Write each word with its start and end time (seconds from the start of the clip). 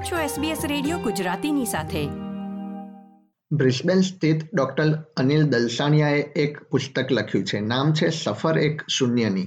છો 0.00 0.16
SBS 0.16 0.66
radio 0.66 0.98
ગુજરાતીની 0.98 1.64
સાથે. 1.64 2.08
બ્રિસ્બેન 3.52 4.00
સ્થિત 4.00 4.54
ડોક્ટર 4.54 4.92
અનિલ 5.16 5.42
દલસાણિયાએ 5.42 6.20
એક 6.20 6.62
પુસ્તક 6.62 7.12
લખ્યું 7.12 7.44
છે. 7.44 7.60
નામ 7.60 7.92
છે 7.92 8.08
સફર 8.08 8.58
એક 8.58 8.82
શૂન્યની. 8.88 9.46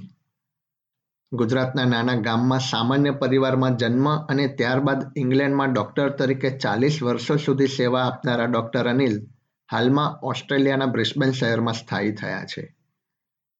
ગુજરાતના 1.32 1.84
નાના 1.84 2.14
ગામમાં 2.14 2.58
સામાન્ય 2.58 3.10
પરિવારમાં 3.10 3.76
જન્મ 3.76 4.16
અને 4.16 4.48
ત્યારબાદ 4.48 5.12
ઇંગ્લેન્ડમાં 5.16 5.72
ડોક્ટર 5.72 6.08
તરીકે 6.08 6.50
ચાલીસ 6.50 7.02
વર્ષો 7.02 7.36
સુધી 7.36 7.66
સેવા 7.66 8.02
આપનારા 8.04 8.44
ડોક્ટર 8.44 8.88
અનિલ 8.88 9.26
હાલમાં 9.72 10.18
ઓસ્ટ્રેલિયાના 10.22 10.86
બ્રિસ્બેન 10.86 11.32
શહેરમાં 11.32 11.74
સ્થાયી 11.74 12.12
થયા 12.12 12.44
છે. 12.44 12.76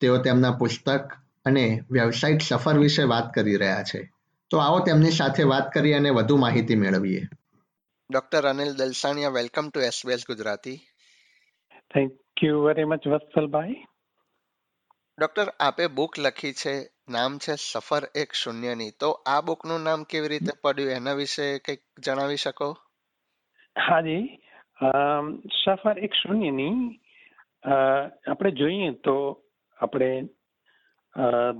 તેઓ 0.01 0.19
તેમના 0.19 0.51
પુસ્તક 0.51 1.09
અને 1.45 1.81
વ્યવસાયિક 1.91 2.41
સફર 2.41 2.79
વિશે 2.79 3.03
વાત 3.03 3.35
કરી 3.35 3.57
રહ્યા 3.57 3.83
છે. 3.83 4.14
તો 4.55 4.61
આવો 4.63 4.83
તેમની 4.87 5.15
સાથે 5.15 5.45
વાત 5.51 5.71
કરી 5.75 5.95
અને 5.95 6.11
વધુ 6.17 6.35
માહિતી 6.43 6.77
મેળવીએ. 6.83 7.23
Doctor 8.11 8.45
Anil 8.51 8.71
Dalsania 8.81 9.37
welcome 9.37 9.71
to 9.71 9.81
SBS 9.87 10.23
Gujarati 10.29 10.75
thank 11.95 12.43
you 12.43 12.61
very 12.67 12.85
much 12.85 13.09
વત્સલભાઈ 13.15 13.81
doctor 15.19 15.51
આપે 15.67 15.89
બુક 15.97 16.21
લખી 16.27 16.55
છે 16.63 16.75
નામ 17.17 17.33
છે 17.39 17.57
સફર 17.57 18.05
એક 18.23 18.39
શૂન્યની. 18.43 18.93
તો 19.01 19.11
આ 19.27 19.41
બુકનું 19.49 19.85
નામ 19.89 20.07
કેવી 20.11 20.33
રીતે 20.35 20.53
પડ્યું? 20.63 20.95
એના 20.99 21.19
વિશે 21.23 21.47
કંઈક 21.59 21.83
જણાવી 22.07 22.43
શકો? 22.45 22.71
હાજી 23.77 24.25
સફર 25.61 26.05
એક 26.07 26.13
શૂન્યની 26.23 26.75
આપણે 28.31 28.57
જોઈએ 28.61 28.91
તો 29.05 29.17
આપણે 29.79 30.11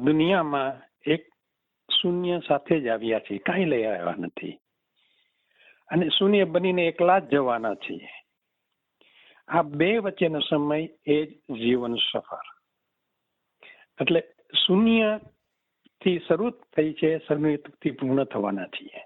દુનિયામાં 0.07 0.83
એક 1.15 1.31
શૂન્ય 2.05 2.41
સાથે 2.49 2.81
જ 2.81 2.89
આવ્યા 2.89 3.19
છીએ. 3.19 3.39
કાંઈ 3.39 3.65
લઈ 3.65 3.85
આવ્યા 3.85 4.15
નથી. 4.19 4.59
અને 5.89 6.09
શૂન્ય 6.09 6.45
બનીને 6.45 6.87
એકલા 6.87 7.19
જ 7.19 7.31
જવાના 7.31 7.75
છીએ. 7.75 8.09
આ 9.49 9.63
બે 9.63 9.99
વચ્ચેનો 9.99 10.41
સમય 10.41 10.89
એ 11.07 11.27
જ 11.27 11.31
જીવન 11.59 11.95
સફર. 11.95 12.47
એટલે 14.01 14.23
શૂન્યથી 14.67 16.19
શરૂ 16.29 16.51
થઈ 16.51 16.93
છે 16.93 17.19
શૂન્યથી 17.19 17.91
પૂર્ણ 17.91 18.25
થવાના 18.25 18.67
છીએ. 18.67 19.01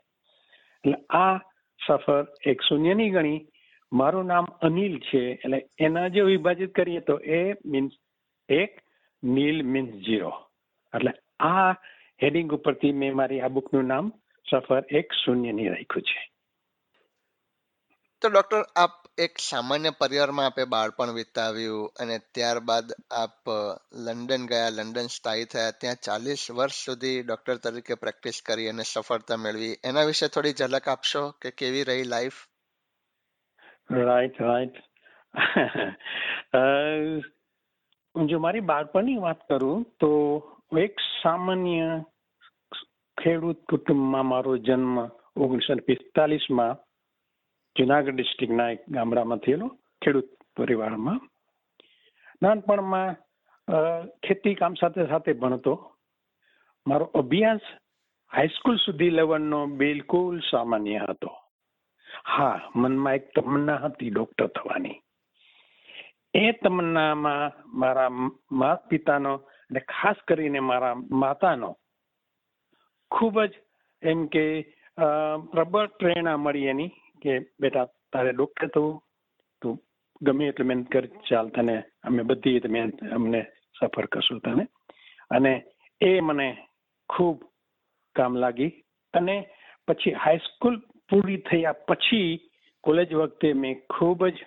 એટલે 0.84 0.98
આ 1.10 1.38
સફર 1.86 2.26
એક 2.46 2.62
શૂન્યની 2.62 3.10
ગણી. 3.10 3.46
મારું 3.92 4.26
નામ 4.26 4.44
અનિલ 4.44 4.98
છે, 4.98 5.32
એટલે 5.32 5.68
એના 5.78 6.08
જે 6.08 6.20
વિભાજિત 6.20 6.74
કરીએ 6.74 7.00
તો 7.00 7.18
એ 7.18 7.52
મીન્સ 7.52 7.92
એક, 8.48 8.80
નીલ 9.24 9.62
મીન્સ 9.62 10.04
ઝીરો 10.04 10.32
એટલે 10.94 11.12
આ 11.40 11.72
હેડિંગ 12.22 12.52
ઉપરથી 12.52 12.92
મેં 13.02 13.16
મારી 13.16 13.40
આ 13.40 13.48
બુકનું 13.48 13.86
નામ 13.86 14.06
સફર 14.46 14.82
એક 14.90 15.12
શૂન્યની 15.24 15.68
રાખ્યું 15.68 16.02
છે. 16.02 16.20
તો 18.22 18.28
ડોક્ટર 18.28 18.62
આપ 18.76 18.94
એક 19.18 19.38
સામાન્ય 19.38 19.90
પરિવારમાં 19.98 20.46
આપે 20.46 20.64
બાળપણ 20.64 21.12
વિતાવ્યું 21.12 21.92
અને 22.00 22.16
ત્યારબાદ 22.34 22.92
આપ 23.10 23.50
લંડન 24.06 24.46
ગયા 24.46 24.68
લંડન 24.68 25.10
સ્થાયી 25.16 25.44
થયા 25.44 25.78
ત્યાં 25.80 26.02
ચાલીસ 26.06 26.50
વર્ષ 26.50 26.84
સુધી 26.84 27.22
ડોક્ટર 27.22 27.56
તરીકે 27.56 27.94
પ્રેક્ટિસ 27.94 28.42
કરી 28.46 28.68
અને 28.68 28.84
સફળતા 28.92 29.36
મેળવી. 29.36 29.74
એના 29.84 30.04
વિશે 30.04 30.28
થોડી 30.28 30.54
ઝલક 30.58 30.88
આપશો 30.88 31.22
કે 31.42 31.50
કેવી 31.50 31.84
રહી 31.84 32.04
લાઈફ 32.04 32.38
રાઈટ 33.90 34.40
રાઈટ 34.42 34.76
જો 38.14 38.38
મારી 38.38 38.68
બાળપણની 38.70 39.16
વાત 39.16 39.40
કરું 39.48 39.84
તો 40.00 40.10
એક 40.76 41.00
સામાન્ય 41.22 42.04
ખેડૂત 43.18 43.56
કુટુંબમાં 43.68 44.26
મારો 44.26 44.56
જન્મ 44.56 44.98
ઓગણીસો 45.36 45.76
પિસ્તાલીસમાં 45.86 46.76
જુનાગઢ 47.76 48.12
ડિસ્ટ્રિક્ટના 48.14 48.70
એક 48.70 48.82
ગામડામાં 48.88 49.38
થયેલો 49.38 49.68
ખેડૂત 50.04 50.28
પરિવારમાં. 50.56 51.20
નાનપણમાં 52.42 53.16
ખેતી 54.26 54.54
કામ 54.54 54.74
સાથે 54.74 55.08
સાથે 55.08 55.32
ભણતો. 55.32 55.92
મારો 56.86 57.04
અભ્યાસ 57.04 57.64
હાઈસ્કૂલ 58.32 58.76
સુધી 58.76 59.10
લેવલનો 59.10 59.66
બિલકુલ 59.66 60.40
સામાન્ય 60.50 60.98
હતો. 61.08 61.30
હા, 62.26 62.70
મનમાં 62.76 63.14
એક 63.14 63.32
તમન્ના 63.34 63.76
હતી 63.76 64.10
ડોક્ટર 64.10 64.46
થવાની. 64.46 65.00
એ 66.34 66.52
તમન્નામાં 66.52 67.52
મારા 67.66 68.10
માતા 68.52 68.88
પિતાનો 68.88 69.40
અને 69.70 69.80
ખાસ 69.92 70.18
કરીને 70.28 70.60
મારા 70.60 70.94
માતાનો, 71.22 71.70
ખૂબ 73.10 73.36
જ 73.44 73.52
એમ 74.02 74.26
કે 74.28 74.44
પ્રબળ 75.52 75.88
પ્રેરણા 75.98 76.36
મળી 76.36 76.70
એની 76.72 76.92
કે, 77.22 77.32
બેટા, 77.60 77.86
તારે 78.12 78.32
ડોક્ટર 78.32 78.68
થવું 78.68 78.96
તું 79.62 79.78
ગમે 80.22 80.48
એટલે 80.48 80.64
મહેનત 80.64 80.88
કર, 80.92 81.06
ચાલ 81.28 81.48
તને, 81.50 81.76
અમે 82.04 82.22
બધી 82.22 82.68
મહેનત, 82.68 83.02
અમને 83.16 83.40
સફર 83.78 84.06
કરશું 84.06 84.40
તને. 84.40 84.64
અને 85.30 85.52
એ 86.00 86.10
મને 86.20 86.48
ખૂબ 87.08 87.42
કામ 88.16 88.36
લાગી 88.36 88.72
અને 89.14 89.36
પછી 89.88 90.18
હાઈસ્કૂલ 90.24 90.76
પૂરી 91.10 91.40
થયા 91.48 91.80
પછી 91.88 92.30
કોલેજ 92.84 93.10
વખતે 93.14 93.48
મેં 93.54 93.80
ખૂબ 93.88 94.20
જ 94.26 94.38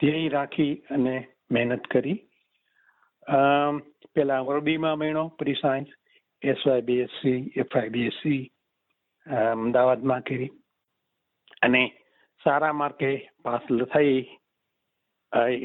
ધ્યેય 0.00 0.30
રાખી 0.30 0.72
અને 0.90 1.14
મહેનત 1.50 1.86
કરી. 1.86 2.18
પેલા 4.14 4.40
વરબીમાં 4.40 4.98
મહિનો 4.98 5.28
pre 5.38 5.54
science 5.54 5.88
SY 6.42 6.80
BSc 6.80 7.38
FY 7.56 7.88
BSc 7.88 8.42
અમદાવાદમાં 9.26 10.22
કરી. 10.22 10.50
અને 11.62 11.82
સારા 12.44 12.72
માર્કે 12.72 13.10
પાસ 13.44 13.64
થઈ. 13.94 14.20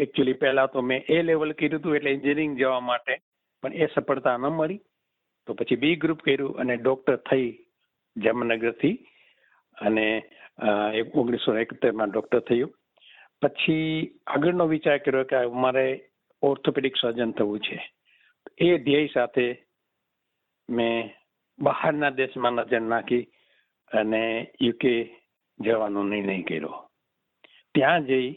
એકચ્યુઅલી 0.03 0.33
પહેલા 0.33 0.65
તો 0.65 0.81
મેં 0.81 1.05
એ 1.09 1.21
લેવલ 1.21 1.51
કર્યું 1.51 1.79
હતું 1.79 1.95
એટલે 1.95 2.11
એન્જિનિયરિંગ 2.11 2.57
જવા 2.59 2.79
માટે, 2.79 3.13
પણ 3.63 3.73
એ 3.73 3.87
સફળતા 3.95 4.37
ન 4.37 4.47
મળી. 4.51 4.81
તો 5.47 5.53
પછી 5.53 5.75
બી 5.75 5.95
ગ્રુપ 5.95 6.19
કર્યું 6.21 6.59
અને 6.59 6.75
ડૉક્ટર 6.77 7.15
થઈ 7.29 7.49
જામનગરથી. 8.15 8.95
અને 9.77 10.05
ઓગણીસો 11.13 11.57
એકોતેરમાં 11.57 12.11
ડૉક્ટર 12.11 12.39
થયું. 12.39 12.71
પછી 13.41 13.87
આગળનો 14.27 14.67
વિચાર 14.67 14.97
કર્યો 14.97 15.23
કે 15.23 15.45
મારે 15.63 15.85
ઓર્થોપેડિક 16.45 16.95
સર્જન 17.01 17.31
થવું 17.31 17.59
છે. 17.59 17.77
એ 18.57 18.77
ધ્યેય 18.77 19.13
સાથે 19.13 19.45
મેં 20.69 21.13
બહારના 21.59 22.09
દેશમાં 22.09 22.53
નજર 22.53 22.81
નાખી 22.81 23.23
અને 23.91 24.23
યુકે 24.61 24.93
જવાનો 25.59 26.03
નિર્ણય 26.03 26.43
કર્યો. 26.43 26.73
ત્યાં 27.75 28.05
જઈ 28.05 28.27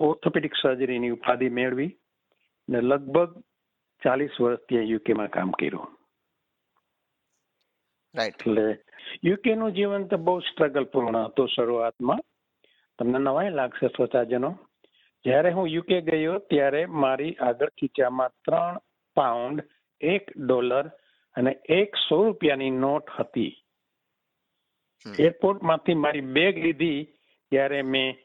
ઓર્થોપેડિક 0.00 0.54
સર્જરીની 0.62 1.10
ઉપાધિ 1.10 1.48
મેળવી 1.48 1.90
ને 2.68 2.80
લગભગ 2.80 3.30
ચાલીસ 4.02 4.40
વર્ષ 4.40 4.66
ત્યાં 4.68 4.90
યુકેમાં 4.92 5.28
કામ 5.28 5.50
કર્યું. 5.50 5.88
એટલે 8.14 8.66
યુકે 9.24 9.54
નું 9.54 9.72
જીવન 9.72 10.06
તો 10.06 10.16
બહુ 10.16 10.40
સ્ટ્રગલ 10.40 10.84
પૂર્ણ 10.84 11.24
હતું 11.24 11.48
શરૂઆતમાં. 11.48 12.22
તમને 12.98 13.18
નવાઈ 13.18 13.50
લાગશે 13.50 13.86
સ્વચાજનો 13.88 14.50
જ્યારે 15.24 15.50
હું 15.50 15.68
યુકે 15.68 16.00
ગયો 16.00 16.38
ત્યારે 16.38 16.86
મારી 16.86 17.34
આગળ 17.34 17.68
ખીચામાં 17.68 18.30
ત્રણ 18.44 18.78
પાઉન્ડ 19.16 19.64
એક 20.00 20.32
ડોલર 20.36 20.86
અને 21.36 21.50
એક 21.68 21.96
સો 22.08 22.24
રૂપિયાની 22.24 22.70
નોટ 22.70 23.10
હતી. 23.18 23.52
એરપોર્ટમાંથી 25.18 25.94
મારી 25.94 26.20
બેગ 26.20 26.58
લીધી 26.58 27.04
ત્યારે 27.52 27.82
મેં 27.82 28.16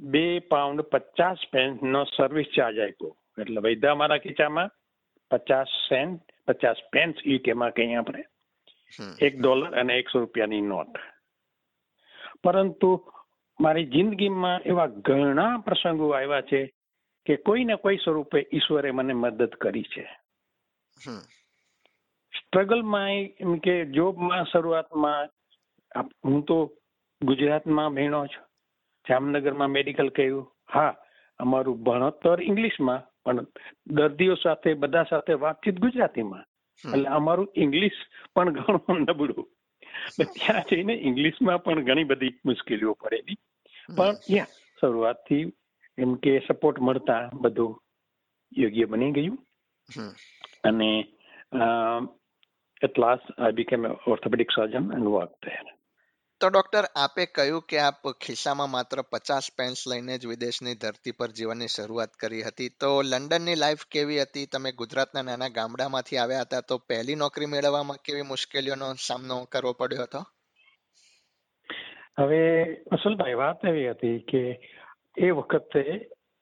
બે 0.00 0.40
પાઉન્ડ 0.40 0.80
પચાસ 0.80 1.38
પેન્ટનો 1.52 2.04
સર્વિસ 2.04 2.46
ચાર્જ 2.56 2.78
આપ્યો. 2.78 3.16
એટલે 3.40 3.60
વૈધા 3.60 3.94
મારા 3.94 4.18
ખીચામાં 4.18 4.70
પચાસ 5.30 5.68
સેન્ટ 5.88 6.22
પચાસ 6.46 6.76
પેન્સ 6.92 7.16
યુકેમાં 7.26 7.72
કહીએ 7.72 7.96
આપણે. 7.96 8.24
એક 9.18 9.40
ડોલર 9.40 9.70
અને 9.80 9.98
એકસો 9.98 10.18
રૂપિયાની 10.18 10.60
નોટ. 10.60 10.94
પરંતુ 12.42 12.90
મારી 13.60 13.86
જિંદગીમાં 13.86 14.60
એવા 14.60 14.86
ઘણા 14.86 15.58
પ્રસંગો 15.58 16.10
આવ્યા 16.10 16.40
છે 16.40 16.60
કે 17.26 17.36
કોઈ 17.36 17.64
ને 17.64 17.76
કોઈ 17.76 17.96
સ્વરૂપે 17.96 18.46
ઈશ્વરે 18.52 18.90
મને 18.90 19.12
મદદ 19.12 19.52
કરી 19.62 19.82
છે. 19.82 20.04
સ્ટ્રગલમાં 22.34 23.10
એમ 23.40 23.58
કે 23.58 23.74
જોબમાં 23.86 24.44
શરૂઆતમાં 24.44 25.28
હું 26.24 26.42
તો 26.44 26.58
ગુજરાતમાં 27.22 27.94
ભણ્યો 27.94 28.26
છું. 28.26 28.46
જામનગરમાં 29.06 29.68
મેડિકલ 29.68 30.08
કહ્યું 30.08 30.50
હા 30.74 30.94
અમારું 31.40 31.82
ભણતર 31.82 32.42
ઇંગ્લિશમાં 32.42 33.02
પણ 33.24 33.46
દર્દીઓ 33.86 34.34
સાથે 34.34 34.74
બધા 34.74 35.10
સાથે 35.10 35.32
વાતચીત 35.32 35.80
ગુજરાતીમાં. 35.80 36.44
એટલે 36.84 37.08
અમારું 37.08 37.52
ઇંગ્લિશ 37.54 37.98
પણ 38.34 38.52
ઘણું 38.52 39.00
નબળું. 39.00 39.46
ત્યાં 40.24 40.62
જઈને 40.70 40.94
ઇંગ્લિશમાં 40.94 41.62
પણ 41.62 41.84
ઘણી 41.84 42.04
બધી 42.04 42.34
મુશ્કેલીઓ 42.44 42.92
પડેલી 42.92 43.38
પણ 43.96 44.14
ત્યાં 44.14 44.46
શરૂઆતથી 44.80 45.52
એમ 45.98 46.14
કે 46.14 46.38
સપોર્ટ 46.38 46.78
મળતા 46.78 47.30
બધું 47.34 47.82
યોગ્ય 48.58 48.84
બની 48.84 49.10
ગયું. 49.10 49.38
અને 50.64 51.06
at 52.82 52.98
last 52.98 53.26
I 53.38 53.50
became 53.50 53.84
an 53.84 53.96
orthopedic 54.06 54.50
surgeon 54.50 54.90
and 54.92 55.04
worked 55.04 55.40
there. 55.42 55.66
તો 56.40 56.48
ડોક્ટર 56.50 56.84
આપે 56.96 57.24
કહ્યું 57.26 57.62
કે 57.62 57.78
આપ 57.78 58.08
ખિસ્સામાં 58.24 58.70
માત્ર 58.70 59.02
પચાસ 59.02 59.46
પેન્સ 59.58 59.82
લઈને 59.90 60.18
જ 60.18 60.26
વિદેશની 60.26 60.74
ધરતી 60.74 61.12
પર 61.12 61.28
જીવનની 61.28 61.66
શરૂઆત 61.66 62.12
કરી 62.20 62.42
હતી. 62.42 62.68
તો 62.80 62.90
લંડનની 63.02 63.54
લાઈફ 63.54 63.84
કેવી 63.90 64.22
હતી? 64.22 64.46
તમે 64.46 64.72
ગુજરાતના 64.72 65.22
નાના 65.22 65.48
ગામડામાંથી 65.48 66.18
આવ્યા 66.18 66.40
હતા, 66.40 66.60
તો 66.60 66.78
પહેલી 66.78 67.14
નોકરી 67.14 67.46
મેળવવામાં 67.46 68.02
કેવી 68.04 68.22
મુશ્કેલીઓનો 68.22 68.92
સામનો 69.06 69.44
કરવો 69.44 69.72
પડ્યો 69.72 70.02
હતો? 70.02 70.22
હવે 72.18 72.42
અસલભાઈ, 72.92 73.34
વાત 73.34 73.64
એવી 73.64 73.90
હતી 73.90 74.18
કે 74.18 74.42
એ 75.18 75.30
વખતે 75.30 75.82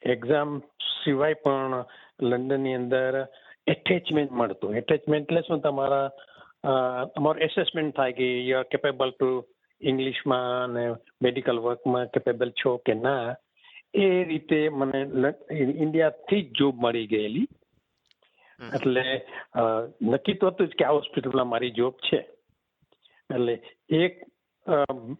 એક્ઝામ 0.03 0.59
સિવાય 1.05 1.35
પણ 1.35 1.85
લંડનની 2.23 2.75
અંદર 2.75 3.27
એટેચમેન્ટ 3.67 4.33
મળતું. 4.33 4.77
એટેચમેન્ટ 4.77 5.25
એટલે 5.25 5.43
શું? 5.43 5.61
તમારા 5.61 6.09
તમારું 7.17 7.43
એસેસમેન્ટ 7.43 7.97
થાય 7.97 8.13
કે 8.13 8.27
યુ 8.49 8.59
આર 8.59 8.65
કેપેબલ 8.65 9.11
ટુ 9.11 9.33
ઇંગ્લિશમાં 9.91 10.47
અને 10.67 10.85
મેડિકલ 11.25 11.59
વર્કમાં 11.65 12.13
કેપેબલ 12.15 12.51
છો 12.61 12.73
કે 12.87 12.95
ના 13.05 13.35
એ 14.03 14.07
રીતે 14.31 14.59
મને 14.81 15.01
ઇન્ડિયાથી 15.85 16.43
જ 16.43 16.59
જોબ 16.59 16.75
મળી 16.85 17.11
ગયેલી. 17.15 17.49
એટલે 18.61 19.03
નક્કી 20.13 20.39
તો 20.41 20.51
હતું 20.51 20.71
જ 20.71 20.79
કે 20.79 20.85
આ 20.87 20.99
હોસ્પિટલમાં 20.99 21.51
મારી 21.53 21.77
જોબ 21.81 21.95
છે. 22.09 22.21
એટલે 23.31 23.55
એક 24.03 24.15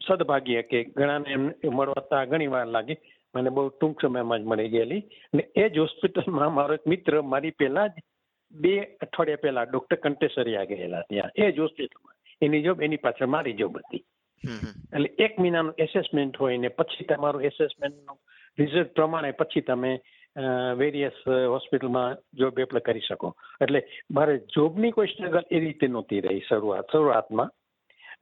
સદભાગ્ય 0.07 0.63
કે 0.71 0.79
ઘણાને 0.97 1.33
મળતા 1.77 2.29
ઘણી 2.31 2.55
વાર 2.55 2.69
લાગી 2.77 2.99
મને 3.35 3.51
બહુ 3.57 3.69
ટૂંક 3.71 4.05
સમયમાં 4.05 4.43
જ 4.43 4.51
મળી 4.51 4.73
ગયેલી. 4.75 5.03
અને 5.33 5.43
એ 5.63 5.65
જ 5.69 5.77
હોસ્પિટલમાં 5.85 6.57
મારો 6.59 6.79
એક 6.79 6.89
મિત્ર 6.93 7.13
મારી 7.35 7.59
પહેલા 7.61 7.89
જ 7.95 8.07
બે 8.53 8.73
અઠવાડિયા 9.05 9.45
પહેલા 9.45 9.69
ડોક્ટર 9.69 9.99
કંટેસરિયા 10.05 10.71
ગયેલા 10.71 11.05
ત્યાં. 11.11 11.37
એ 11.43 11.53
જ 11.53 11.59
હોસ્પિટલમાં 11.65 12.17
એની 12.43 12.65
જોબ 12.67 12.83
એની 12.87 13.05
પાછળ 13.05 13.33
મારી 13.35 13.59
જોબ 13.61 13.77
હતી. 13.81 14.05
એટલે 14.45 15.09
એક 15.27 15.39
મહિનાનું 15.39 15.79
એસેસમેન્ટ 15.87 16.41
હોય 16.41 16.59
ને 16.59 16.71
પછી 16.79 17.09
તમારું 17.11 17.47
એસેસમેન્ટનું 17.51 18.19
રિઝલ્ટ 18.59 18.95
પ્રમાણે 18.99 19.33
પછી 19.41 19.65
તમે 19.69 19.93
વેરિયસ 20.81 21.19
હોસ્પિટલમાં 21.55 22.17
જોબ 22.41 22.59
એપ્લાય 22.59 22.87
કરી 22.89 23.07
શકો. 23.09 23.35
એટલે 23.61 23.81
મારે 24.11 24.35
જોબની 24.57 24.93
કોઈ 24.97 25.13
સ્ટ્રગલ 25.13 25.47
એ 25.51 25.59
રીતે 25.65 25.87
નહોતી 25.89 26.21
રહી 26.27 26.43
શરૂઆત, 26.49 26.91
શરૂઆતમાં. 26.93 27.51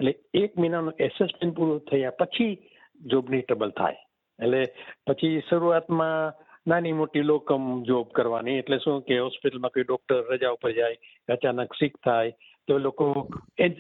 એટલે 0.01 0.13
એક 0.35 0.53
મહિનાનું 0.57 1.03
એસેસમેન્ટ 1.07 1.57
પૂરું 1.57 1.83
થયા 1.91 2.19
પછી 2.21 2.53
જોબની 3.01 3.43
ટ્રબલ 3.43 3.75
થાય. 3.81 4.01
એટલે 4.39 4.63
પછી 5.07 5.43
શરૂઆતમાં 5.49 6.33
નાની 6.67 6.93
મોટી 6.93 7.25
લોકમ 7.25 7.65
જોબ 7.89 8.09
કરવાની, 8.13 8.59
એટલે 8.63 8.79
શું 8.85 9.03
કે 9.09 9.19
હોસ્પિટલમાં 9.19 9.73
કોઈ 9.75 9.87
ડૉક્ટર 9.89 10.21
રજા 10.31 10.55
ઉપર 10.57 10.73
જાય, 10.79 10.97
અચાનક 11.29 11.79
સિક 11.79 11.95
થાય 12.05 12.37
તો 12.71 12.79
લોકો 12.79 13.29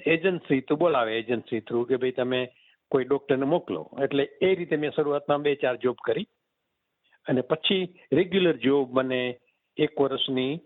એજન્સી 0.06 0.60
તો 0.60 0.76
બોલાવે 0.76 1.18
એજન્સી 1.18 1.60
થ્રુ 1.60 1.84
કે 1.84 1.96
ભાઈ 1.96 2.10
તમે 2.10 2.48
કોઈ 2.90 3.04
ડોક્ટરને 3.04 3.44
મોકલો. 3.44 3.90
એટલે 4.02 4.22
એ 4.42 4.54
રીતે 4.54 4.76
મેં 4.76 4.90
શરૂઆતમાં 4.90 5.42
બે 5.42 5.54
ચાર 5.54 5.76
જોબ 5.76 5.96
કરી. 6.04 6.26
અને 7.28 7.40
પછી 7.40 8.00
રેગ્યુલર 8.12 8.56
જોબ 8.56 8.98
મને 8.98 9.38
એક 9.76 10.00
વર્ષની 10.00 10.60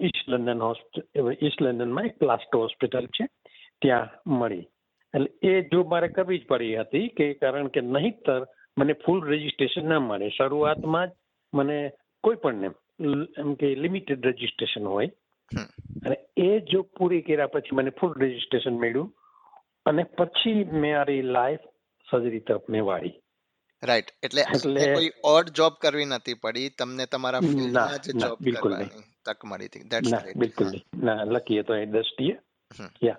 ઈસ્ટ 0.00 0.28
લંડન 0.28 0.62
હોસ્પિટલ 0.62 1.32
ઈસ્ટ 1.42 1.62
લંડનમાં 1.62 2.04
એક 2.04 2.18
પ્લાસ્ટો 2.18 2.60
હોસ્પિટલ 2.60 3.06
છે 3.06 3.26
ત્યાં 3.82 4.30
મળી. 4.30 4.66
એટલે 5.14 5.48
એ 5.48 5.60
જોબ 5.62 5.90
મારે 5.90 6.08
કરવી 6.08 6.38
જ 6.38 6.46
પડી 6.46 6.76
હતી 6.76 7.08
કે 7.08 7.34
કારણ 7.34 7.68
કે 7.68 7.80
નહીંતર 7.80 8.46
મને 8.78 8.92
ફૂલ 8.92 9.28
રજીસ્ટ્રેશન 9.28 9.88
ના 9.88 10.00
મળે. 10.00 10.28
શરૂઆતમાં 10.28 11.08
જ 11.08 11.10
મને 11.54 11.90
કોઈ 12.24 12.36
પણને 12.36 12.70
લ- 13.00 13.28
એમ 13.38 13.54
કે 13.54 13.74
લિમિટેડ 13.74 14.26
રજીસ્ટ્રેશન 14.26 14.84
હોય. 14.84 15.10
અને 16.06 16.16
એ 16.42 16.60
જોબ 16.60 16.86
પૂરી 16.98 17.22
કર્યા 17.22 17.46
પછી 17.46 17.76
મને 17.76 17.90
ફૂલ 17.90 18.14
રજીસ્ટ્રેશન 18.20 18.78
મળ્યું 18.78 19.10
અને 19.86 20.02
પછી 20.02 20.64
મેં 20.64 20.96
મારી 20.96 21.22
લાઈફ 21.22 21.60
સર્જરી 22.10 22.40
તરફ 22.40 22.68
મેં 22.68 22.84
વાળી 22.84 23.14
રાઈટ 23.82 24.14
એટલે 24.22 24.40
એટલે- 24.40 24.94
કોઈ 24.94 25.10
ઓડ 25.24 25.48
જોબ 25.48 25.72
કરવી 25.80 26.04
નથી 26.04 26.34
પડી 26.34 26.68
તમને 26.78 27.06
તમારા 27.06 27.40
ફિલ્ડમાં 27.40 27.98
જ 27.98 28.16
જોબ 28.20 28.38
બિલકુલ 28.40 28.76
તક 29.24 29.44
મળી 29.44 29.66
હતી. 29.66 29.84
ધેટ્સ 29.90 30.12
રાઈટ 30.12 30.36
બિલકુલ 30.36 30.72
ના 31.02 31.24
લકી 31.24 31.62
તો 31.62 31.74
એ 31.74 31.86
દ્રષ્ટિએ. 31.86 32.38
યા 33.04 33.16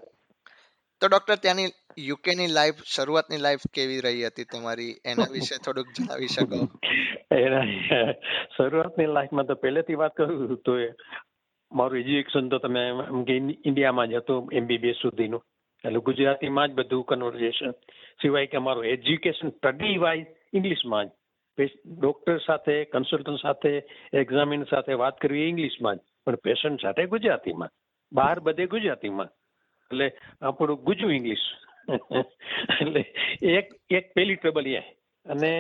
તો 1.01 1.07
ડોક્ટર 1.07 1.35
ત્યાંની 1.35 1.69
યુકે 1.97 2.35
ની 2.35 2.47
લાઈફ 2.47 2.83
શરૂઆતની 2.95 3.37
લાઈફ 3.37 3.65
કેવી 3.73 4.01
રહી 4.01 4.25
હતી 4.25 4.43
તમારી? 4.43 4.93
એના 5.05 5.31
વિશે 5.31 5.57
થોડુંક 5.57 5.87
જણાવી 5.87 6.27
શકો? 6.27 6.59
એના 7.45 7.65
શરૂઆતની 8.57 9.05
લાઈફમાં 9.05 9.45
તો 9.45 9.55
પહેલેથી 9.55 9.95
વાત 9.95 10.15
કરું 10.15 10.57
તો 10.57 10.77
મારું 11.73 11.99
એજ્યુકેશન 11.99 12.49
તો 12.49 12.57
તમે 12.57 12.83
ઇન્ડિયામાં 13.65 14.07
જ 14.07 14.13
હતું 14.13 14.49
એમબીબીએસ 14.53 14.95
સુધીનું. 14.95 15.43
એટલે 15.85 15.99
ગુજરાતીમાં 15.99 16.67
જ 16.67 16.71
બધું 16.71 17.03
કન્વર્ઝેશન 17.03 17.71
સિવાય 18.21 18.45
કે 18.45 18.57
અમારું 18.57 18.85
એજ્યુકેશન 18.85 19.49
સ્ટડી 19.49 19.97
વાઇઝ 19.97 20.25
ઇંગ્લિશમાં 20.53 21.05
જ. 21.05 21.09
ડૉક્ટર 21.99 22.37
સાથે 22.37 22.83
કન્સલ્ટન્ટ 22.83 23.41
સાથે 23.41 23.83
એક્ઝામિન 24.13 24.63
સાથે 24.63 24.93
વાત 24.93 25.17
કરવી 25.17 25.49
ઇંગ્લિશમાં 25.49 25.95
જ. 25.95 25.99
પણ 26.25 26.35
પેશન્ટ 26.35 26.81
સાથે 26.81 27.05
ગુજરાતીમાં. 27.05 27.69
બહાર 28.13 28.39
બધે 28.39 28.65
ગુજરાતીમાં. 28.65 29.25
એટલે 29.91 30.11
આપણું 30.41 30.83
ગુજુ 30.83 31.09
ઇંગ્લિશ. 31.09 31.39
એટલે 32.81 33.05
એક 33.41 33.73
એક 33.89 34.13
પહેલી 34.13 34.35
ટ્રબલ 34.35 34.67
એ. 34.67 34.81
અને 35.25 35.51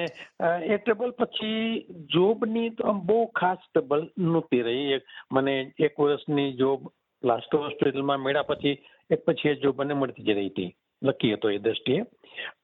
એ 0.73 0.77
ટેબલ 0.77 1.11
પછી 1.11 1.85
જોબની 2.13 2.69
તો 2.69 2.93
બહુ 3.07 3.25
ખાસ 3.39 3.61
ટેબલ 3.73 4.01
નહોતી 4.17 4.61
રહી. 4.61 4.93
એક 4.97 5.03
મને 5.31 5.55
એક 5.79 5.99
વર્ષની 5.99 6.53
જોબ 6.61 6.87
લાસ્ટ 7.23 7.55
હોસ્પિટલમાં 7.55 8.23
મળ્યા 8.23 8.49
પછી, 8.51 8.77
એક 9.11 9.25
પછી 9.25 9.49
એ 9.49 9.55
જોબ 9.55 9.81
મને 9.81 9.93
મળતી 9.93 10.23
જ 10.23 10.29
રહી 10.29 10.53
હતી. 10.53 10.71
લકી 11.03 11.33
હતો 11.33 11.49
એ 11.49 11.57
દ્રષ્ટિએ. 11.57 12.03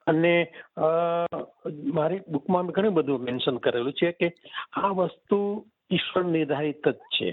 અને 0.07 0.33
મારી 1.97 2.21
બુકમાં 2.27 2.71
ઘણું 2.75 2.93
બધું 2.93 3.25
મેન્શન 3.27 3.57
કરેલું 3.57 3.93
છે 3.93 4.11
કે 4.11 4.29
આ 4.83 4.91
વસ્તુ 4.99 5.39
ઈશ્વર 5.91 6.23
નિર્ધારિત 6.23 6.87
જ 6.87 6.97
છે. 7.15 7.29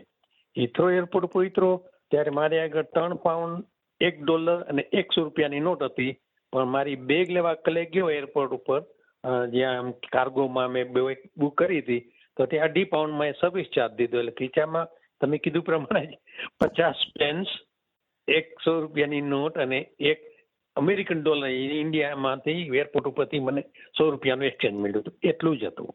હિથ્રો 0.56 0.90
એરપોર્ટ 0.90 1.32
પર 1.32 1.46
ઉતરો 1.46 1.70
ત્યારે 2.10 2.30
મારી 2.30 2.58
આગળ 2.58 2.90
ત્રણ 2.94 3.22
પાઉન્ડ 3.26 3.64
એક 4.00 4.22
ડોલર 4.22 4.60
અને 4.70 4.82
એકસો 4.92 5.24
રૂપિયાની 5.24 5.60
નોટ 5.60 5.82
હતી. 5.82 6.12
પણ 6.52 6.74
મારી 6.74 7.02
બેગ 7.10 7.30
લેવા 7.30 7.54
કલે 7.66 7.84
ગયો 7.94 8.10
એરપોર્ટ 8.10 8.52
ઉપર. 8.58 8.80
અ, 9.26 9.62
આમ 9.62 9.90
કાર્ગોમાં 9.90 10.68
મેં 10.68 10.92
બેગ 10.92 11.16
બુક 11.36 11.58
કરી 11.58 11.78
હતી 11.78 12.00
તો 12.36 12.46
ત્યાં 12.46 12.68
અઢી 12.68 12.84
પાઉન્ડમાં 12.84 13.26
એ 13.26 13.32
સર્વિસ 13.32 13.66
ચાર્જ 13.76 13.94
દીધો. 13.94 14.18
એટલે 14.18 14.30
ખીચામાં 14.30 14.88
તમે 15.20 15.38
કીધું 15.38 15.62
પ્રમાણે 15.62 16.18
પચાસ 16.60 16.94
પેન્સ 17.18 17.46
એકસો 18.28 18.80
રૂપિયાની 18.80 19.20
નોટ 19.20 19.58
અને 19.58 19.88
એક 20.00 20.36
અમેરિકન 20.76 21.22
ડોલર 21.22 21.48
ઇન્ડિયામાંથી 21.50 22.52
એરપોર્ટ 22.52 23.06
ઉપરથી 23.06 23.38
મને 23.38 23.62
સો 23.98 24.10
રૂપિયાનું 24.10 24.44
એક્સચેન્જ 24.44 24.74
મળ્યું 24.74 25.00
હતું. 25.00 25.14
એટલું 25.22 25.58
જ 25.58 25.64
હતું. 25.64 25.94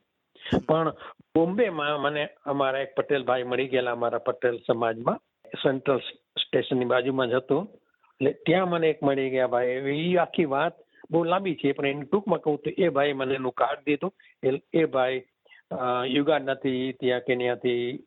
પણ 0.68 0.90
બોમ્બેમાં 1.36 2.02
મને 2.02 2.28
અમારા 2.46 2.80
એક 2.80 2.96
પટેલ 2.96 3.24
ભાઈ 3.24 3.44
મળી 3.44 3.68
ગયેલા 3.68 3.92
અમારા 3.92 4.18
પટેલ 4.18 4.60
સમાજમાં 4.68 5.18
સેન્ટ્રલ 5.64 5.98
સ્ટેશનની 6.38 6.86
બાજુમાં 6.86 7.28
જ 7.28 7.34
હતું. 7.34 7.80
એટલે 8.12 8.32
ત્યાં 8.32 8.70
મને 8.70 8.90
એક 8.90 9.04
મળી 9.04 9.30
ગયા 9.30 9.48
ભાઈ. 9.48 9.68
એ 9.68 10.16
આખી 10.16 10.46
વાત 10.46 10.74
બહુ 11.12 11.24
લાંબી 11.24 11.56
છે, 11.56 11.72
પણ 11.72 11.88
એની 11.88 12.02
ટૂંકમાં 12.02 12.40
કહું 12.40 12.58
તો 12.58 12.72
એ 12.78 12.90
ભાઈ 12.90 13.14
મને 13.14 13.36
એનું 13.36 13.52
કાર્ડ 13.52 13.80
દીધું. 13.86 14.14
એ- 14.44 14.62
એ 14.74 14.86
ભાઈ 14.86 15.24
યુગાન્ડાથી 16.08 16.94
ત્યાં 17.00 17.20
કેન્યાથી 17.20 18.04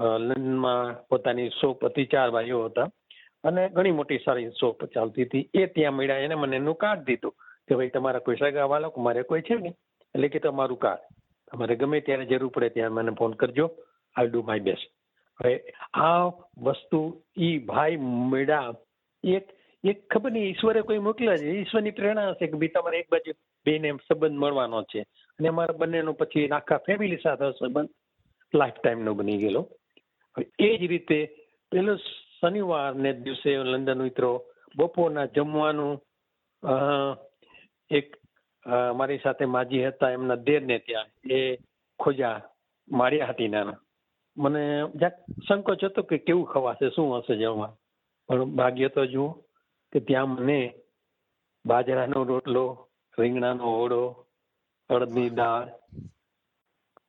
લંડનમાં 0.00 1.08
પોતાની 1.08 1.48
શોપ 1.48 1.84
હતી, 1.84 2.04
ચાર 2.04 2.30
ભાઈઓ 2.30 2.64
હતા. 2.64 2.84
અને 3.44 3.68
ઘણી 3.68 3.90
મોટી 3.90 4.18
સારી 4.18 4.50
શોપ 4.50 4.84
ચાલતી 4.84 5.22
હતી. 5.22 5.50
એ 5.54 5.66
ત્યાં 5.66 5.94
મળ્યા, 5.94 6.16
એને 6.16 6.34
મને 6.34 6.56
એનું 6.56 6.74
કાર્ડ 6.74 7.00
દીધું 7.00 7.34
કે 7.68 7.74
ભાઈ 7.74 7.88
તમારા 7.88 8.18
કોઈ 8.18 8.36
સગા 8.36 8.64
વાળા 8.64 8.90
મારે 8.96 9.22
કોઈ 9.22 9.40
છે 9.40 9.54
નહીં. 9.54 9.74
એટલે 10.14 10.28
કે 10.28 10.38
તમારું 10.38 10.78
કાર્ડ 10.78 11.00
તમારે 11.52 11.76
ગમે 11.76 12.00
ત્યારે 12.00 12.24
જરૂર 12.24 12.50
પડે 12.50 12.68
ત્યારે 12.68 12.88
મને 12.88 13.10
ફોન 13.10 13.32
કરજો. 13.32 13.70
આઈ 14.14 14.26
ડુ 14.26 14.42
માય 14.42 14.58
બેસ્ટ 14.58 14.92
હવે 15.40 15.64
આ 15.94 16.24
વસ્તુ 16.58 17.22
ઈ 17.38 17.58
ભાઈ 17.58 17.96
મળ્યા 17.96 18.72
એક 19.24 19.59
એક 19.84 19.98
ખબર 20.12 20.30
નહીં, 20.32 20.48
ઈશ્વરે 20.50 20.82
કોઈ 20.82 21.00
મોકલ્યા 21.00 21.40
છે? 21.40 21.52
ઈશ્વરની 21.60 21.96
પ્રેરણા 21.98 22.32
હશે 22.32 22.46
કે 22.46 22.56
ભાઈ 22.60 22.74
તમારે 22.74 22.98
એક 23.00 23.10
બાજુ 23.12 23.32
બેને 23.66 23.92
સંબંધ 24.08 24.40
મળવાનો 24.42 24.82
છે. 24.92 25.00
અને 25.38 25.48
અમારા 25.48 25.78
બંનેનો 25.80 26.12
પછી 26.12 26.48
આખા 26.48 26.84
ફેમિલી 26.86 27.22
સાથે 27.24 27.52
સંબંધ 27.58 27.90
લાઈફ 28.54 28.78
ટાઈમનો 28.80 29.14
બની 29.14 29.40
ગયેલો. 29.42 29.62
એ 30.58 30.68
જ 30.78 30.82
રીતે 30.92 31.18
પેલો 31.72 31.96
શનિવારને 32.36 33.10
દિવસે 33.24 33.50
લંડન 33.56 34.04
મિત્રો 34.04 34.30
બપોરના 34.76 35.32
જમવાનું 35.34 35.94
એક 37.90 38.08
મારી 38.98 39.24
સાથે 39.24 39.44
માજી 39.46 39.84
હતા, 39.84 40.10
એમના 40.10 40.44
દેરને 40.46 40.78
ત્યાં, 40.78 41.08
એ 41.36 41.58
ખોજા 41.98 42.36
માર્યા 42.88 43.32
હતી 43.32 43.48
નાના. 43.48 43.80
મને 44.36 44.62
જરાક 45.00 45.16
સંકોચ 45.48 45.84
હતો 45.84 46.02
કે 46.02 46.18
કેવું 46.26 46.50
ખવાશે, 46.52 46.90
શું 46.94 47.16
હશે 47.18 47.34
જમવા? 47.36 47.72
પણ 48.28 48.52
ભાગ્ય 48.58 48.88
તો 48.88 49.06
જુઓ. 49.06 49.30
કે 49.92 50.00
ત્યાં 50.00 50.28
મને 50.28 50.60
બાજરાનો 51.64 52.24
રોટલો 52.24 52.64
રીંગણાનો 53.18 53.64
ઓળો 53.82 54.02
અડદની 54.90 55.30
દાળ 55.30 55.68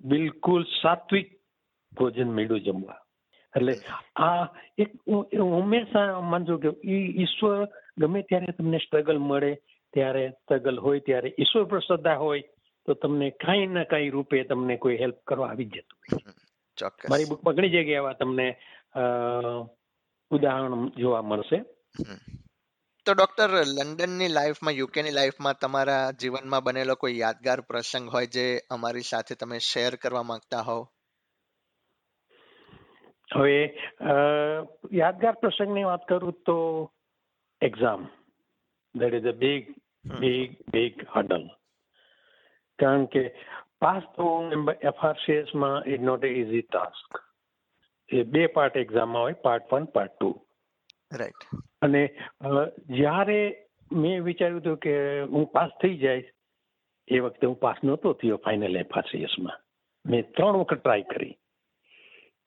બિલકુલ 0.02 0.64
સાત્વિક 0.82 1.28
ભોજન 1.98 2.30
મેળવું 2.30 2.62
જમવા. 2.62 2.98
એટલે 3.56 3.74
આ 4.16 4.48
એક 4.78 4.92
હંમેશા 5.08 6.22
માનું 6.22 6.48
છું 6.48 6.60
કે 6.60 6.70
ઈશ્વર 7.24 7.68
ગમે 7.98 8.22
ત્યારે 8.22 8.52
તમને 8.52 8.78
સ્ટ્રગલ 8.78 9.18
મળે 9.20 9.52
ત્યારે 9.94 10.30
સ્ટ્રગલ 10.30 10.80
હોય 10.80 11.00
ત્યારે 11.00 11.34
ઈશ્વર 11.40 11.64
પર 11.64 11.80
શ્રદ્ધા 11.80 12.16
હોય 12.16 12.42
તો 12.88 12.94
તમને 12.94 13.32
કાંઈ 13.32 13.68
ના 13.68 13.84
કાંઈ 13.84 14.10
રૂપે 14.10 14.44
તમને 14.44 14.78
કોઈ 14.78 14.98
હેલ્પ 14.98 15.18
કરવા 15.28 15.48
આવી 15.48 15.66
જતું 15.66 16.00
હોય. 16.00 16.24
મારી 17.10 17.26
બુકમાં 17.26 17.56
ઘણી 17.56 17.70
જગ્યાએ 17.70 17.96
એવા 17.96 18.14
તમને 18.14 18.48
અ, 18.94 19.04
ઉદાહરણ 20.32 20.90
જોવા 20.90 21.22
મળશે. 21.22 21.64
તો 23.06 23.14
ડોક્ટર 23.14 23.52
લંડનની 23.58 24.28
લાઈફમાં 24.28 24.76
યુકેની 24.76 25.12
લાઈફમાં 25.12 25.60
તમારા 25.62 26.12
જીવનમાં 26.22 26.64
બનેલો 26.64 26.96
કોઈ 26.96 27.14
યાદગાર 27.20 27.62
પ્રસંગ 27.62 28.10
હોય 28.14 28.28
જે 28.28 28.44
અમારી 28.70 29.02
સાથે 29.02 29.36
તમે 29.36 29.58
શેર 29.60 29.96
કરવા 29.96 30.22
માંગતા 30.24 30.60
હો 30.64 30.76
હવે 33.30 33.56
યાદગાર 34.92 35.40
પ્રસંગની 35.42 35.84
વાત 35.84 36.06
કરું 36.08 36.38
તો 36.46 36.58
exam 37.62 38.06
that 38.96 39.14
is 39.14 39.28
a 39.28 39.36
big. 39.38 39.74
Big 40.20 40.56
big 40.72 41.02
hurdle 41.14 41.50
કારણ 42.80 43.06
કે 43.06 43.26
પાસ 43.80 44.08
થવું 44.16 44.72
એફઆરસીએસમાં 44.84 45.78
is 45.86 46.02
not 46.02 46.24
a 46.24 46.34
easy 46.36 46.64
task 46.70 47.20
એ 48.10 48.24
બે 48.30 48.48
પાર્ટ 48.52 48.76
એક્ઝામમાં 48.76 49.24
હોય 49.24 49.42
part 49.42 49.74
one 49.74 49.92
part 49.98 50.16
two 50.16 50.32
right 51.16 51.71
અને 51.82 52.02
જ્યારે 52.98 53.40
મેં 53.92 54.24
વિચાર્યું 54.24 54.62
હતું 54.62 54.78
કે 54.86 54.94
હું 55.34 55.46
પાસ 55.56 55.72
થઈ 55.82 55.98
જઈશ 56.04 56.28
એ 57.08 57.20
વખતે 57.20 57.48
હું 57.48 57.60
પાસ 57.60 57.80
નહોતો 57.84 58.14
થયો 58.14 58.38
ફાઇનલ 58.46 58.82
એફઆરસીએસમાં 58.82 59.62
મેં. 60.06 60.28
ત્રણ 60.34 60.60
વખત 60.62 60.82
ટ્રાય 60.82 61.08
કરી. 61.14 61.38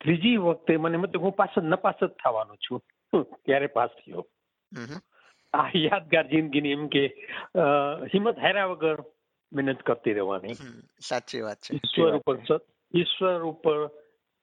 ત્રીજી 0.00 0.36
વખતે 0.36 0.76
મને 0.76 0.96
મતલબ 0.96 1.22
હું 1.22 1.36
પાસ 1.40 1.56
જ 1.56 1.64
નપાસ 1.64 1.98
જ 2.02 2.12
થવાનો 2.22 2.54
છું. 2.64 2.80
ત્યારે 3.44 3.66
પાસ 3.78 3.90
થયો. 3.98 4.24
આ 5.54 5.70
યાદગાર 5.78 6.26
જિંદગીની 6.30 6.76
એમ 6.76 6.86
કે 6.88 7.02
હિંમત 8.14 8.38
હાર્યા 8.44 8.70
વગર 8.72 9.02
મહેનત 9.52 9.82
કરતી 9.82 10.16
રહેવાની. 10.18 10.56
સાચી 11.00 11.42
વાત 11.46 11.58
છે. 11.64 11.76
ઈશ્વર 11.76 12.16
ઉપર 12.20 12.60
ઈશ્વર 12.94 13.44
ઉપર 13.50 13.78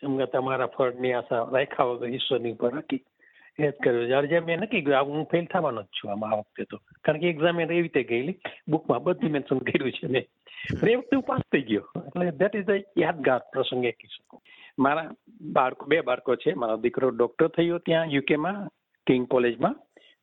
એમ 0.04 0.18
કે 0.20 0.26
તમારા 0.36 0.68
ફળની 0.76 1.14
આશા 1.14 1.42
રાખ્યા 1.56 1.90
વગર 1.92 2.14
ઈશ્વરની 2.18 2.54
ઉપર 2.58 2.72
રાખી. 2.76 3.04
એ 3.60 3.72
જ 3.72 3.74
કર્યો. 3.84 4.06
જ્યારે 4.06 4.40
મેં 4.40 4.60
નક્કી 4.60 4.82
કર્યું 4.82 5.08
હું 5.08 5.26
ફેલ 5.26 5.46
થવાનો 5.46 5.82
જ 5.84 5.86
છું 5.86 6.12
આમાં 6.12 6.32
આ 6.32 6.36
વખતે 6.36 6.64
તો. 6.64 6.78
કારણ 6.78 7.20
કે 7.20 7.30
એક્ઝામ 7.30 7.60
એવી 7.60 7.82
રીતે 7.82 8.04
ગયેલી 8.04 8.40
બુકમાં 8.68 9.04
બધું 9.04 9.32
મેન્શન 9.32 9.60
કર્યું 9.60 9.92
છે 9.92 10.08
મેં. 10.08 10.26
એ 10.90 10.96
વખતે 10.96 11.16
હું 11.16 11.24
પાસ 11.24 11.42
થઈ 11.52 11.62
ગયો. 11.62 11.86
એટલે 12.08 12.32
દેટ 12.32 12.56
ઇઝ 12.56 12.66
અ 12.66 12.78
યાદગાર 12.98 13.42
પ્રસંગ 13.54 13.86
એ 13.86 13.92
કહી 13.92 14.08
શકું. 14.08 14.42
મારા 14.80 15.12
બાળકો 15.42 15.86
બે 15.86 16.02
બાળકો 16.02 16.36
છે. 16.36 16.54
મારો 16.54 16.78
દીકરો 16.78 17.10
ડોક્ટર 17.10 17.48
થયો 17.48 17.78
ત્યાં 17.78 18.06
યુકેમાં 18.06 18.70
કિંગ 19.08 19.28
કોલેજમાં 19.28 19.76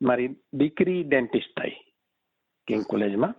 મારી 0.02 0.28
દીકરી 0.54 1.04
ડેન્ટિસ્ટ 1.04 1.60
થઈ 1.60 1.70
કિંગ 2.66 2.82
કોલેજમાં 2.82 3.34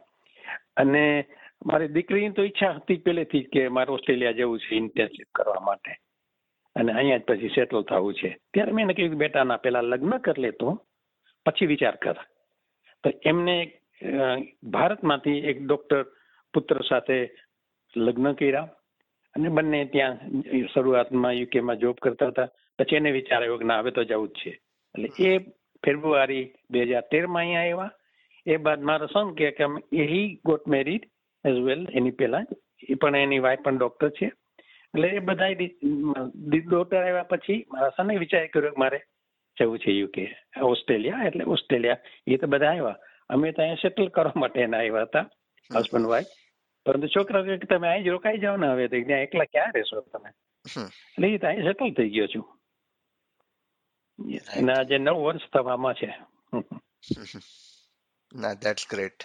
અને 0.78 1.26
મારી 1.66 1.88
દીકરીની 1.88 2.30
તો 2.30 2.44
ઈચ્છા 2.44 2.72
હતી 2.72 2.98
પહેલેથી 2.98 3.42
જ 3.42 3.50
કે 3.54 3.68
મારે 3.68 3.92
ઓસ્ટ્રેલિયા 3.92 4.32
જવું 4.32 4.60
છે 4.60 4.76
ઇન્ટર્નશીપ 4.76 5.28
કરવા 5.36 5.60
માટે. 5.60 5.92
અને 6.80 6.92
અહીંયા 7.00 7.28
પછી 7.28 7.56
સેટલ 7.56 7.84
થવું 7.90 8.18
છે. 8.20 8.30
ત્યારે 8.54 8.76
મેં 8.78 8.96
કહ્યું 8.98 9.22
બેટા 9.24 9.46
ના 9.50 9.64
પેલા 9.66 9.90
લગ્ન 9.92 10.16
કરી 10.26 10.44
લેતો, 10.46 10.68
પછી 11.46 11.72
વિચાર 11.74 11.96
કર. 12.04 12.18
તો 13.04 13.10
એમને 13.32 13.56
ભારતમાંથી 14.74 15.40
એક 15.52 15.58
ડોક્ટર 15.64 16.02
પુત્ર 16.54 16.80
સાથે 16.90 17.18
લગ્ન 17.96 18.36
કર્યા 18.40 18.68
અને 19.36 19.50
બંને 19.56 19.80
ત્યાં 19.94 20.18
શરૂઆતમાં 20.74 21.38
યુકેમાં 21.40 21.82
જોબ 21.84 21.98
કરતા 22.04 22.32
હતા. 22.32 22.50
પછી 22.80 23.00
એને 23.00 23.12
વિચાર 23.18 23.42
આવ્યો 23.42 23.62
કે 23.62 23.68
ના, 23.70 23.82
હવે 23.82 23.92
તો 23.98 24.04
જવું 24.10 24.32
જ 24.36 24.40
છે. 24.40 24.52
એટલે 24.96 25.10
એ 25.30 25.32
ફેબ્રુઆરી 25.84 26.46
બે 26.72 26.86
હજાર 26.90 27.06
તેરમાં 27.12 27.44
અહીંયા 27.44 27.66
આવ્યા. 27.66 27.92
એ 28.52 28.58
બાદ 28.66 28.82
મારો 28.90 29.08
સન 29.14 29.36
કે 29.38 29.46
એ 30.02 30.06
he 30.12 30.28
got 30.48 30.66
married 30.74 31.04
as 31.46 31.60
well 31.68 31.82
એની 31.98 32.18
પહેલા. 32.20 32.46
એ 32.92 32.96
પણ 33.02 33.24
એની 33.26 33.44
વાઈફ 33.46 33.64
પણ 33.66 33.80
ડોક્ટર 33.80 34.10
છે. 34.18 34.28
એટલે 34.94 35.08
એ 35.18 35.20
બધા 35.20 35.54
ડોક્ટર 36.64 36.98
આવ્યા 36.98 37.32
પછી 37.32 37.60
મારા 37.72 37.96
સને 37.98 38.18
વિચાર 38.18 38.48
કર્યો 38.54 38.74
કે 38.74 38.82
મારે 38.84 39.00
જવું 39.58 39.80
છે 39.80 39.92
યુકે 39.92 40.24
ઓસ્ટ્રેલિયા 40.64 41.28
એટલે 41.28 41.44
ઓસ્ટ્રેલિયા. 41.56 41.98
એ 42.28 42.38
તો 42.38 42.48
બધા 42.48 42.72
આવ્યા. 42.72 42.98
અમે 43.30 43.52
તો 43.52 43.62
અહીંયા 43.62 43.84
સેટલ 43.84 44.08
કરવા 44.08 44.42
માટે 44.44 44.60
એના 44.62 44.78
આવ્યા 44.78 45.08
હતા 45.10 45.26
હસબન્ડ 45.70 46.12
વાઈફ 46.14 46.32
પરંતુ 46.86 47.08
છોકરા 47.16 47.44
કે 47.48 47.68
તમે 47.72 47.88
અહીં 47.88 48.04
જ 48.04 48.08
રોકાઈ 48.08 48.42
જાઓ 48.44 48.58
ને 48.58 48.68
હવે 48.68 48.88
તો 48.88 49.02
ત્યાં 49.08 49.26
એકલા 49.28 49.52
ક્યાં 49.54 49.74
રહેશો 49.76 50.02
તમે? 50.02 50.30
એટલે 50.66 51.28
એ 51.34 51.38
તો 51.38 51.48
અહીં 51.48 51.66
સેટલ 51.68 51.92
થઈ 51.98 52.10
ગયો 52.10 52.28
છું. 52.28 52.46
એના 54.60 54.78
આજે 54.82 54.98
નવ 54.98 55.18
વર્ષ 55.26 55.46
થવામાં 55.54 55.96
છે. 56.00 56.10
ના 58.32 58.54
ધેટ્સ 58.64 58.86
ગ્રેટ 58.92 59.20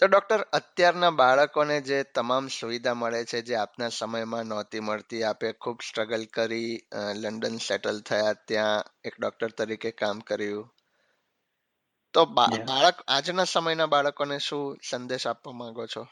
તો 0.00 0.06
ડોક્ટર 0.06 0.40
અત્યારના 0.52 1.10
બાળકોને 1.10 1.80
જે 1.80 2.02
તમામ 2.02 2.46
સુવિધા 2.46 2.94
મળે 2.94 3.24
છે 3.24 3.42
જે 3.42 3.54
આપના 3.54 3.88
સમયમાં 3.88 4.44
નહોતી 4.44 4.80
મળતી 4.80 5.22
આપે 5.22 5.52
ખૂબ 5.52 5.78
સ્ટ્રગલ 5.88 6.24
કરી 6.34 6.78
લંડન 7.22 7.56
સેટલ 7.56 8.00
થયા 8.00 8.32
ત્યાં 8.48 8.84
એક 9.04 9.12
ડૉક્ટર 9.20 9.48
તરીકે 9.48 9.90
કામ 9.90 10.18
કર્યું. 10.18 10.70
તો 12.14 12.24
બાળક 12.24 12.94
આજના 13.08 13.44
સમયના 13.44 13.86
બાળકોને 13.86 14.38
શું 14.38 14.78
સંદેશ 14.90 15.26
આપવા 15.26 15.52
માંગો 15.52 15.86
છો? 15.86 16.06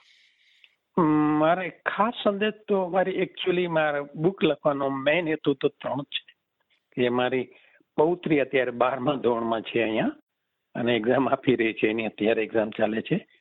મારે 1.38 1.70
ખાસ 1.70 2.14
સંદેશ 2.24 2.60
તો 2.68 2.88
મારી 2.88 3.12
એકચ્યુઅલી 3.12 3.66
મારા 3.66 4.00
બુક 4.14 4.44
લખવાનો 4.44 4.88
મેઇન 4.88 5.28
હેતુ 5.28 5.54
તો 5.54 5.68
ત્રણ 5.68 6.02
છે. 6.02 6.36
કે 6.92 7.08
મારી 7.08 7.54
પૌત્રી 7.96 8.40
અત્યારે 8.40 8.70
બારમા 8.70 9.14
ધોરણમાં 9.14 9.62
છે 9.62 9.82
અહીંયા 9.82 10.06
અને 10.74 10.96
એક્ઝામ 10.96 11.28
આપી 11.28 11.56
રહી 11.56 11.72
છે 11.72 11.90
એની 11.90 12.06
અત્યારે 12.06 12.42
એક્ઝામ 12.42 12.70
ચાલે 12.70 13.02
છે. 13.02 13.37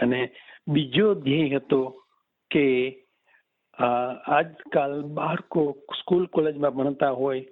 અને 0.00 0.20
બીજો 0.68 1.14
ધ્યેય 1.14 1.56
હતો 1.56 1.80
કે 2.50 2.64
આજકાલ 3.78 5.02
બાળકો 5.02 5.62
સ્કૂલ 6.00 6.26
કોલેજમાં 6.26 6.76
ભણતા 6.76 7.10
હોય 7.10 7.44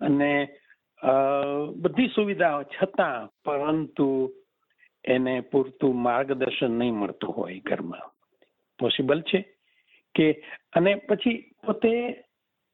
અને 0.00 0.30
બધી 1.76 2.08
સુવિધાઓ 2.08 2.62
છતાં 2.62 3.28
પરંતુ 3.44 4.08
એને 5.04 5.40
પૂરતું 5.40 6.02
માર્ગદર્શન 6.02 6.78
નહીં 6.78 6.94
મળતું 6.94 7.36
હોય 7.36 7.60
ઘરમાં. 7.60 8.08
પોસિબલ 8.78 9.20
છે 9.22 9.40
કે, 10.14 10.26
અને 10.76 10.94
પછી 11.08 11.50
પોતે 11.66 11.92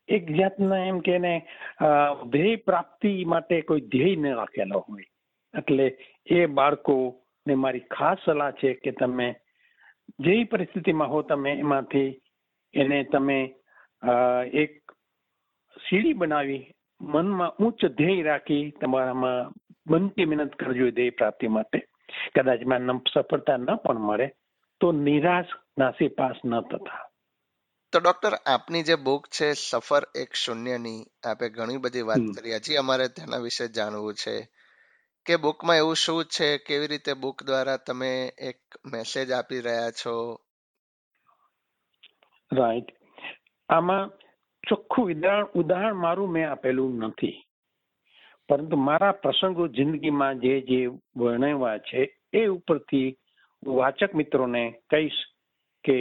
એક 0.08 0.24
જાતના 0.36 0.86
એમ 0.86 0.98
કે 1.00 1.12
એને 1.12 1.34
ધ્યેય 2.32 2.56
પ્રાપ્તિ 2.56 3.24
માટે 3.24 3.60
કોઈ 3.60 3.80
ધ્યેય 3.80 4.16
ન 4.16 4.26
રાખેલો 4.34 4.78
હોય. 4.88 5.06
એટલે 5.54 5.86
એ 6.26 6.46
બાળકોને 7.46 7.54
મારી 7.54 7.80
ખાસ 7.80 8.18
સલાહ 8.24 8.50
છે 8.50 8.74
કે 8.74 8.90
તમે 8.90 9.34
જે 10.18 10.44
પરિસ્થિતિમાં 10.44 11.08
હો 11.08 11.22
તમે 11.22 11.50
એમાંથી 11.52 12.20
એને 12.74 13.04
તમે 13.04 13.38
એક 14.54 14.92
સીડી 15.76 16.12
બનાવી 16.12 16.74
મનમાં 17.00 17.56
ઉચ્ચ 17.56 17.84
ધ્યેય 17.84 18.22
રાખી 18.22 18.70
તમારામાં 18.80 19.52
બનતી 19.86 20.24
મહેનત 20.24 20.54
કરજો 20.54 20.90
ધ્યેય 20.90 21.10
પ્રાપ્તિ 21.10 21.48
માટે. 21.48 21.78
કદાચમાં 22.34 23.00
સફળતા 23.14 23.56
ન 23.56 23.74
પણ 23.76 23.98
મળે 23.98 24.26
તો 24.80 24.92
નિરાશ 24.92 25.50
નાસી 25.78 26.08
પાસ 26.08 26.36
ન 26.44 26.60
થતા. 26.60 27.10
તો 27.92 28.00
ડોક્ટર 28.00 28.34
આપની 28.46 28.82
જે 28.82 28.94
બુક 28.96 29.26
છે 29.26 29.52
સફર 29.52 30.02
એક 30.14 30.34
શૂન્યની 30.34 31.04
આપે 31.26 31.48
ઘણી 31.48 31.76
બધી 31.76 32.02
વાત. 32.02 32.24
કરી. 32.36 32.54
હજી 32.54 32.76
અમારે 32.76 33.08
તેના 33.08 33.38
વિશે 33.38 33.68
જાણવું 33.68 34.14
છે. 34.14 34.36
કે 35.26 35.36
બુકમાં 35.36 35.78
એવું 35.78 35.94
શું 35.94 36.24
છે? 36.24 36.58
કેવી 36.58 36.86
રીતે 36.86 37.12
બુક 37.14 37.42
દ્વારા 37.42 37.76
તમે 37.76 38.10
એક 38.40 38.58
મેસેજ 38.92 39.30
આપી 39.30 39.60
રહ્યા 39.60 39.90
છો? 39.90 40.14
રાઈટ 42.52 42.88
આમાં 43.68 44.10
ચોખ્ખું 44.64 45.10
ઉદાહરણ 45.10 45.50
ઉદાહરણ 45.54 45.96
મારું 45.96 46.32
મેં 46.32 46.50
આપેલું 46.50 46.98
નથી. 46.98 47.36
પરંતુ 48.48 48.76
મારા 48.76 49.12
પ્રસંગો 49.12 49.68
જિંદગીમાં 49.68 50.40
જે 50.40 50.54
જે 50.60 50.80
વર્ણવ્યા 51.16 51.78
છે 51.78 52.00
એ 52.32 52.46
ઉપરથી 52.46 53.08
હું 53.62 53.76
વાચક 53.76 54.14
મિત્રોને 54.14 54.62
કહીશ 54.90 55.20
કે 55.84 55.96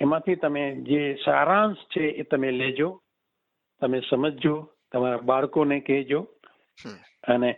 એમાંથી 0.00 0.34
તમે 0.34 0.62
જે 0.82 1.00
સારાંશ 1.24 1.82
છે 1.92 2.04
એ 2.20 2.22
તમે 2.22 2.50
લેજો 2.50 2.88
તમે 3.82 4.00
સમજજો 4.00 4.54
તમારા 4.92 5.16
બાળકોને 5.18 5.80
કહેજો. 5.80 6.20
અને 7.28 7.50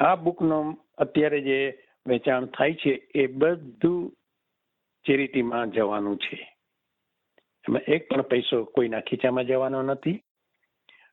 આ 0.00 0.14
બુકનો 0.14 0.78
અત્યારે 0.98 1.40
જે 1.40 1.82
વેચાણ 2.06 2.46
થાય 2.46 2.74
છે 2.74 2.92
એ 3.14 3.26
બધું 3.26 4.16
ચેરિટીમાં 5.06 5.70
જવાનું 5.70 6.16
છે. 6.16 6.56
એમાં 7.68 7.82
એક 7.88 8.08
પણ 8.08 8.22
પૈસો 8.22 8.64
કોઈના 8.64 9.00
ખીચામાં 9.00 9.44
જવાનો 9.44 9.82
નથી. 9.82 10.22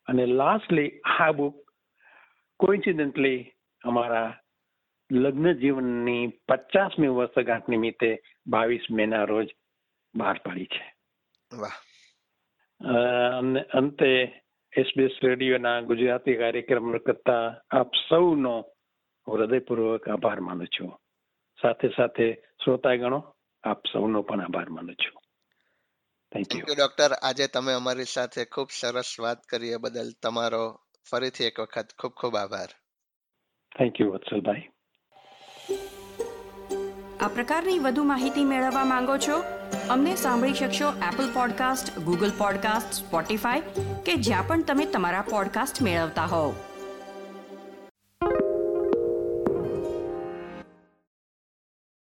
અને 0.08 0.26
લાસ્ટલી 0.26 1.00
આ 1.20 1.32
બુક 1.32 1.72
કોઇન્સિડન્ટલી 2.60 3.54
અમારા 3.84 4.40
લગ્ન 5.12 5.54
જીવનની 5.54 6.28
પચાસમી 6.28 7.08
વર્ષગાંઠ 7.08 7.70
નિમિત્તે 7.70 8.20
બાવીસ 8.48 8.82
મેના 8.92 9.24
રોજ 9.24 9.48
બહાર 10.16 10.38
પાડી 10.46 10.66
છે. 10.66 10.86
અને 13.38 13.62
અંતે 13.62 14.42
એસબીએસ 14.78 15.12
રેડિયોના 15.24 15.82
ગુજરાતી 15.82 16.36
કાર્યક્રમ 16.36 16.98
કરતા 16.98 17.56
આપ 17.72 17.92
સૌનો 18.10 18.66
હૃદયપૂર્વક 19.36 20.10
આભાર 20.10 20.40
માનું 20.40 20.68
છું. 20.68 21.00
સાથે 21.62 21.88
સાથે 21.88 22.34
શ્રોતાગણો 22.34 23.36
આપ 23.64 23.82
સૌનો 23.94 24.22
પણ 24.22 24.42
આભાર 24.42 24.70
માનું 24.70 24.96
છું. 24.96 25.22
થેન્ક 26.32 26.56
યુ 26.56 26.76
ડોક્ટર 26.78 27.14
આજે 27.14 27.48
તમે 27.48 27.74
અમારી 27.74 28.04
સાથે 28.04 28.46
ખૂબ 28.46 28.68
સરસ 28.80 29.16
વાત 29.20 29.44
કરી 29.44 29.70
એ 29.70 29.78
બદલ 29.78 30.12
તમારો 30.24 30.80
ફરીથી 31.12 31.44
એક 31.44 31.60
વખત 31.60 31.88
ખૂબ 32.00 32.12
ખૂબ 32.12 32.36
આભાર. 32.36 32.68
થેન્ક 33.78 34.02
યુ 34.02 34.12
વત્સલભાઈ. 34.12 34.70
આ 37.20 37.28
પ્રકારની 37.28 37.80
વધુ 37.80 38.04
માહિતી 38.04 38.44
મેળવવા 38.44 38.86
માંગો 38.86 39.18
છો 39.18 39.44
અમને 39.90 40.16
સાંભળી 40.16 40.54
શકશો 40.54 40.90
Apple 40.90 41.34
podcast 41.34 42.00
Google 42.00 42.30
podcast 42.38 43.06
Spotify 43.06 43.62
કે 44.06 44.16
જ્યાં 44.16 44.48
પણ 44.48 44.64
તમે 44.64 44.86
તમારા 44.86 45.22
પોડકાસ્ટ 45.22 45.82
મેળવતા 45.82 46.26
હોવ. 46.26 46.56